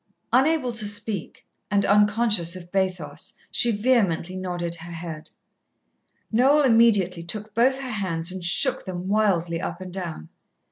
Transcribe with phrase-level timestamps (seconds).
[0.33, 5.29] Unable to speak, and unconscious of bathos, she vehemently nodded her head.
[6.31, 10.29] Noel immediately took both her hands and shook them wildly up and down.